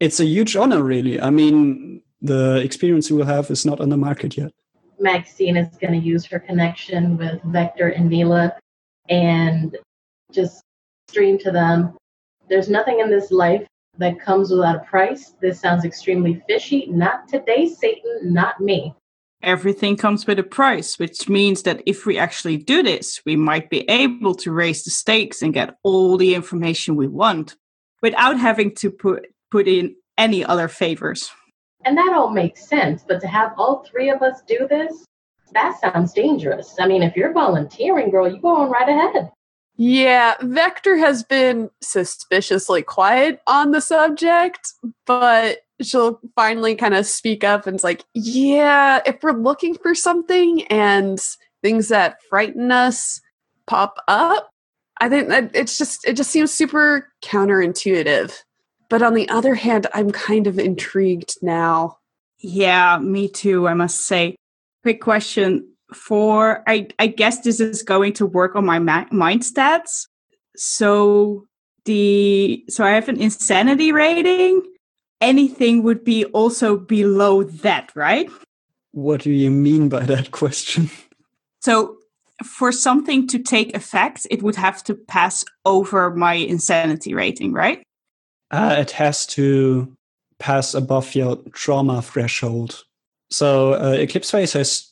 [0.00, 1.20] It's a huge honor, really.
[1.20, 4.52] I mean, the experience you will have is not on the market yet.
[5.00, 8.56] Maxine is going to use her connection with Vector and Neela
[9.08, 9.76] and
[10.32, 10.64] just
[11.08, 11.96] stream to them.
[12.48, 13.66] There's nothing in this life
[13.98, 15.34] that comes without a price.
[15.40, 16.86] This sounds extremely fishy.
[16.88, 18.94] Not today, Satan, not me.
[19.42, 23.70] Everything comes with a price, which means that if we actually do this, we might
[23.70, 27.56] be able to raise the stakes and get all the information we want
[28.02, 31.30] without having to put, put in any other favors.
[31.84, 33.04] And that all makes sense.
[33.06, 35.04] But to have all three of us do this,
[35.52, 36.74] that sounds dangerous.
[36.80, 39.30] I mean, if you're volunteering, girl, you go on right ahead.
[39.80, 44.72] Yeah, Vector has been suspiciously quiet on the subject,
[45.06, 49.94] but she'll finally kind of speak up and it's like, yeah, if we're looking for
[49.94, 51.20] something and
[51.62, 53.20] things that frighten us
[53.68, 54.50] pop up,
[55.00, 58.34] I think that it's just it just seems super counterintuitive.
[58.88, 61.98] But on the other hand, I'm kind of intrigued now.
[62.40, 64.34] Yeah, me too, I must say.
[64.82, 69.42] Quick question for I, I guess this is going to work on my ma- mind
[69.42, 70.06] stats.
[70.56, 71.46] So
[71.84, 74.62] the so I have an insanity rating.
[75.20, 78.30] Anything would be also below that, right?
[78.92, 80.90] What do you mean by that question?
[81.60, 81.96] So
[82.44, 87.82] for something to take effect, it would have to pass over my insanity rating, right?
[88.52, 89.92] Uh, it has to
[90.38, 92.84] pass above your trauma threshold.
[93.30, 94.87] So uh, Eclipse Phase has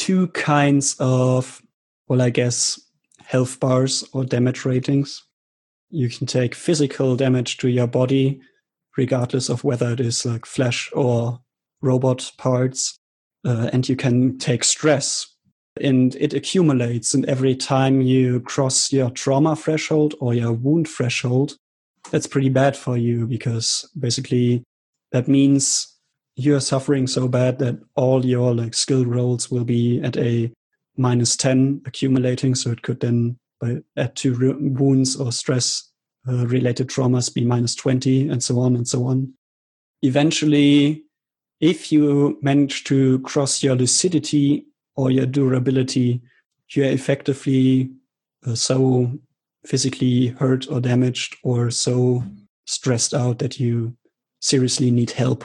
[0.00, 1.60] two kinds of,
[2.08, 2.80] well, I guess,
[3.22, 5.22] health bars or damage ratings.
[5.90, 8.40] You can take physical damage to your body,
[8.96, 11.40] regardless of whether it is like flesh or
[11.82, 12.98] robot parts.
[13.44, 15.26] Uh, and you can take stress
[15.78, 17.12] and it accumulates.
[17.12, 21.56] And every time you cross your trauma threshold or your wound threshold,
[22.10, 24.64] that's pretty bad for you because basically
[25.12, 25.94] that means
[26.40, 30.50] you're suffering so bad that all your like skill rolls will be at a
[30.96, 32.54] minus 10 accumulating.
[32.54, 35.90] So it could then by add to wounds or stress
[36.26, 39.34] uh, related traumas be minus 20 and so on and so on.
[40.02, 41.04] Eventually
[41.60, 44.64] if you manage to cross your lucidity
[44.96, 46.22] or your durability
[46.70, 47.90] you're effectively
[48.46, 49.12] uh, so
[49.66, 52.22] physically hurt or damaged or so
[52.64, 53.94] stressed out that you
[54.40, 55.44] seriously need help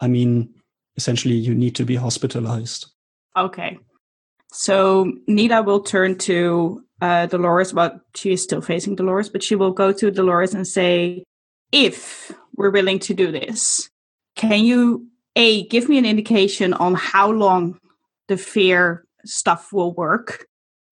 [0.00, 0.54] I mean,
[0.96, 2.86] essentially, you need to be hospitalized.
[3.36, 3.78] Okay.
[4.52, 9.54] So Nita will turn to uh, Dolores, but she is still facing Dolores, but she
[9.54, 11.24] will go to Dolores and say,
[11.72, 13.90] if we're willing to do this,
[14.36, 17.78] can you, A, give me an indication on how long
[18.28, 20.46] the fear stuff will work?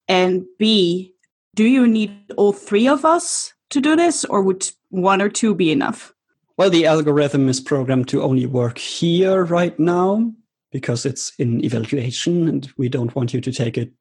[0.08, 1.14] And B,
[1.54, 5.54] do you need all three of us to do this, or would one or two
[5.54, 6.13] be enough?
[6.56, 10.32] Well, the algorithm is programmed to only work here right now
[10.70, 13.92] because it's in evaluation and we don't want you to take it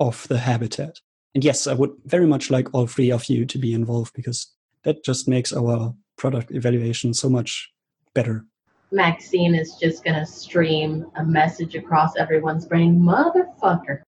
[0.00, 1.00] off the habitat.
[1.36, 4.52] And yes, I would very much like all three of you to be involved because
[4.82, 7.70] that just makes our product evaluation so much
[8.12, 8.44] better.
[8.90, 14.02] Maxine is just going to stream a message across everyone's brain motherfucker.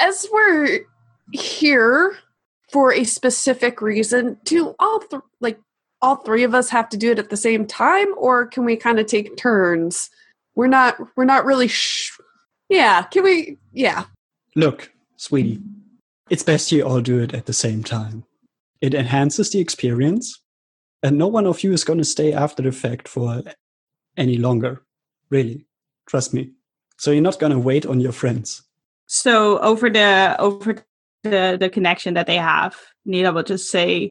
[0.00, 0.80] As we're
[1.32, 2.14] here
[2.70, 5.58] for a specific reason, do all th- like
[6.00, 8.76] all three of us have to do it at the same time or can we
[8.76, 10.10] kind of take turns
[10.58, 12.18] we're not we're not really sh-
[12.68, 13.56] Yeah, can we?
[13.72, 14.06] Yeah.
[14.56, 15.62] Look, sweetie,
[16.30, 18.24] it's best you all do it at the same time.
[18.80, 20.42] It enhances the experience,
[21.00, 23.44] and no one of you is going to stay after the fact for
[24.16, 24.82] any longer.
[25.30, 25.64] Really,
[26.06, 26.50] trust me.
[26.96, 28.62] So you're not going to wait on your friends.
[29.06, 30.84] So over the over
[31.22, 34.10] the the connection that they have, Neela will just say,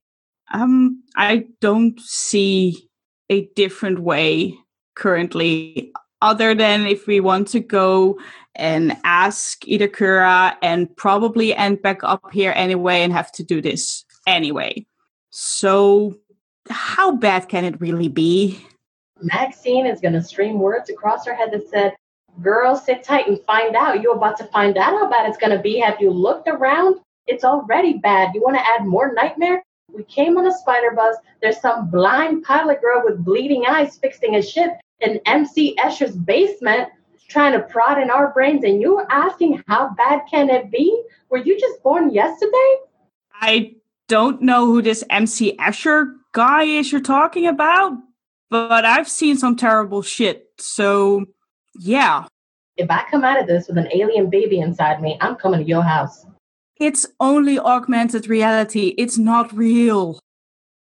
[0.52, 2.90] um, I don't see
[3.30, 4.56] a different way
[4.96, 5.92] currently,
[6.22, 8.18] other than if we want to go
[8.56, 14.06] and ask Itakura and probably end back up here anyway and have to do this
[14.26, 14.86] anyway.
[15.30, 16.16] So,
[16.70, 18.60] how bad can it really be?
[19.22, 21.96] Maxine is going to stream words across her head that said,
[22.42, 24.02] Girl, sit tight and find out.
[24.02, 25.80] You're about to find out how bad it's going to be.
[25.80, 26.98] Have you looked around?
[27.26, 28.36] It's already bad.
[28.36, 29.64] You want to add more nightmare?
[29.92, 31.16] We came on a spider bus.
[31.42, 36.90] There's some blind pilot girl with bleeding eyes fixing a ship in MC Escher's basement
[37.30, 38.64] trying to prod in our brains.
[38.64, 41.04] And you're asking, how bad can it be?
[41.30, 42.76] Were you just born yesterday?
[43.34, 43.76] I
[44.08, 47.94] don't know who this MC Escher guy is you're talking about,
[48.50, 50.50] but I've seen some terrible shit.
[50.58, 51.26] So,
[51.80, 52.26] yeah.
[52.78, 55.66] If I come out of this with an alien baby inside me, I'm coming to
[55.66, 56.26] your house.
[56.80, 58.94] It's only augmented reality.
[58.98, 60.20] It's not real.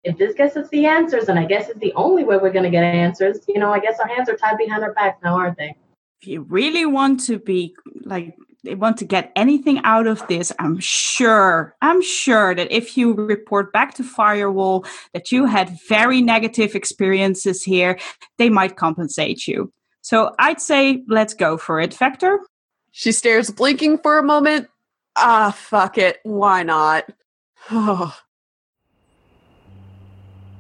[0.03, 2.63] If this gets us the answers, and I guess it's the only way we're going
[2.63, 5.35] to get answers, you know, I guess our hands are tied behind our backs now,
[5.35, 5.75] aren't they?
[6.21, 10.51] If you really want to be like, they want to get anything out of this,
[10.59, 16.21] I'm sure, I'm sure that if you report back to Firewall that you had very
[16.21, 17.97] negative experiences here,
[18.37, 19.71] they might compensate you.
[20.01, 21.93] So I'd say let's go for it.
[21.93, 22.39] Vector?
[22.91, 24.67] She stares, blinking for a moment.
[25.21, 26.19] Ah, fuck it.
[26.23, 27.09] Why not?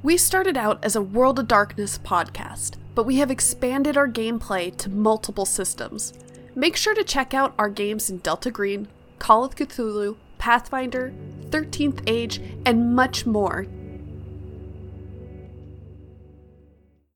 [0.03, 4.75] we started out as a World of Darkness podcast, but we have expanded our gameplay
[4.75, 6.11] to multiple systems.
[6.55, 11.13] Make sure to check out our games in Delta Green, Call of Cthulhu, Pathfinder,
[11.51, 13.65] 13th Age, and much more